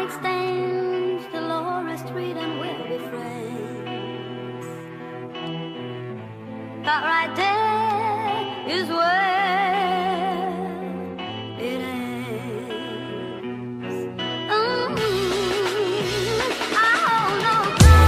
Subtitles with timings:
[0.00, 4.66] sun extends Dolores Street and we'll be friends.
[6.84, 9.30] That right there is where
[14.78, 15.20] mm-hmm.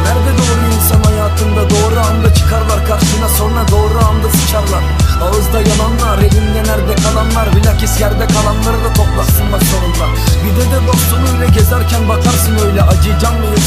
[0.05, 4.83] Nerede doğru hayatında doğru anda çıkarlar karşına sonra doğru anda sıçarlar.
[5.23, 6.62] Ağızda yalanlar elinde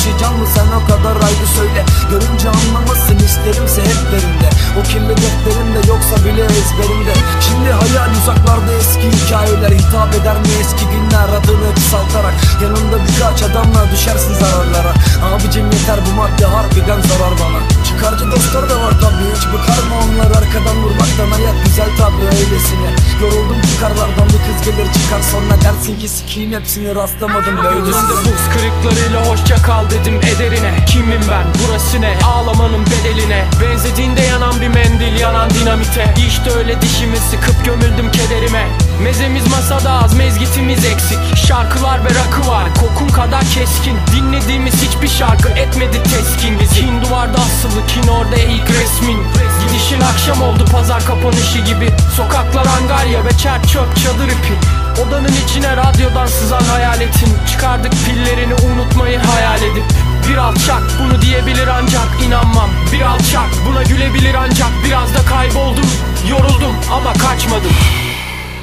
[0.06, 1.82] Acıyacağım mı sen o kadar ayrı söyle.
[2.12, 7.14] Görünce anlamasın isterimse hep derimde O kirli defterimde yoksa bile ezberimde.
[7.46, 9.72] Şimdi hayal uzaklarda eski hikayeler.
[9.80, 12.36] Hitap eder mi eski günler adını kısaltarak?
[12.64, 14.94] Yanında birkaç adamla düşersin zararlara.
[15.28, 17.60] Abicim yeter bu madde harbiden zarar bana.
[17.88, 21.30] Çıkarcı dostlar da var tabi hiç bıkar mı onlar arkadan vurmaktan.
[21.36, 22.90] Hayat güzel tabi öylesine
[23.22, 25.22] Yoruldum çıkarlardan bir kız gelir çıkar.
[25.32, 27.56] Sonra dersin ki sikiyim hepsini rastlamadım.
[27.56, 30.72] Gözümde böylesine buz kırıklarıyla hoşça kal dedim ederine.
[30.88, 31.46] Kimim ben?
[31.60, 32.18] Burası ne?
[32.26, 33.46] Ağlamanın bedeline.
[33.62, 36.14] Benzediğinde yanan bir mendil yanan dinamite.
[36.28, 38.68] İşte öyle dişimi sıkıp gömüldüm kederime.
[39.04, 41.20] Mezemiz masada az mezgitimiz eksik.
[41.48, 43.98] Şarkılar ve rakı var kokun kadar keskin.
[44.16, 46.60] Dinlediğimiz hiçbir şarkı etmedi teskin.
[46.60, 49.20] Bizi Kin duvarda asılı kin orada ilk resmin.
[49.62, 51.90] Gidişin akşam oldu pazar kapanışı gibi.
[52.18, 54.54] Sokaklar angarya ve çer çöp çadır ipi.
[55.02, 57.38] Odanın içine radyodan sızan hayaletin.
[57.52, 59.84] Çıkardık pillerini unutmayı hayal edip.
[60.30, 62.70] Bir alçak bunu diyebilir ancak inanmam.
[62.94, 65.86] Bir alçak buna gülebilir ancak Biraz da kayboldum.
[66.30, 67.72] Yoruldum ama kaçmadım.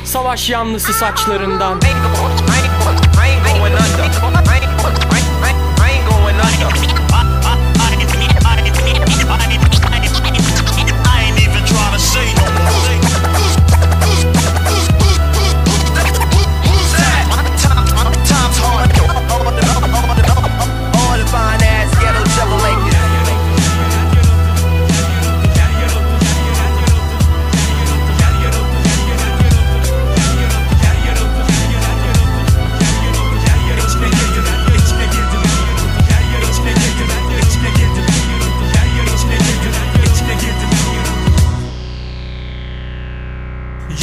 [0.05, 1.81] Savaş yanlısı saçlarından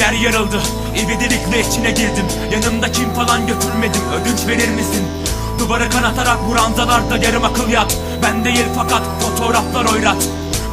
[0.10, 0.62] Yer yarıldı.
[0.96, 2.26] İvedilikle içine girdim.
[2.52, 4.02] Yanımda kim falan götürmedim.
[4.14, 5.08] Ödünç verir misin?
[5.60, 10.18] Duvara kanatarak burandalarda yarım akıl yat Ben değil fakat fotoğraflar oyrat.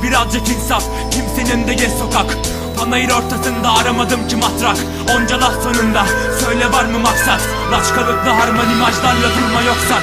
[0.02, 2.38] Birazcık insaf kimsenin değil sokak.
[2.78, 4.76] Panayır ortasında aramadım ki matrak.
[5.16, 6.04] Onca laf sonunda
[6.44, 7.40] söyle var mı maksat?
[7.72, 9.96] Laçkalıklı harman imajlarla durma yoksa.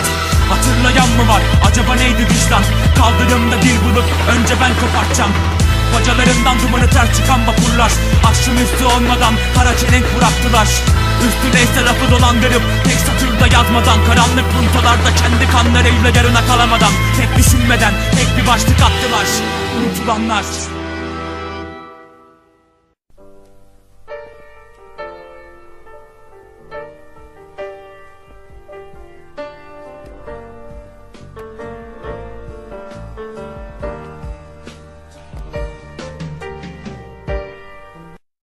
[0.49, 1.41] Hatırlayan mı var?
[1.69, 2.63] Acaba neydi vicdan?
[2.99, 4.05] Kaldırımda dil bulup
[4.35, 5.31] önce ben kopartacağım
[6.03, 7.91] Bacalarından dumanı ter çıkan vapurlar.
[8.30, 10.68] Akşamüstü olmadan kara çelenk bıraktılar.
[11.28, 17.94] Üstüne ise lafı dolandırıp Tek satırda yazmadan Karanlık puntolarda kendi kanlarıyla yarına kalamadan Tek düşünmeden
[18.16, 19.28] tek bir başlık attılar.
[19.78, 20.44] Unutulanlar